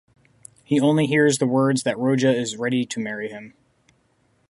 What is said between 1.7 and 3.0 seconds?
that Roja is ready to